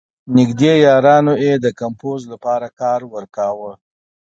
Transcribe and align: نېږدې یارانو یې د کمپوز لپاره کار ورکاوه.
نېږدې 0.35 0.73
یارانو 0.85 1.33
یې 1.45 1.53
د 1.65 1.67
کمپوز 1.79 2.21
لپاره 2.33 2.67
کار 2.81 2.99
ورکاوه. 3.13 3.71